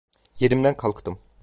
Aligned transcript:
Yerimden 0.39 0.77
kalktım. 0.77 1.19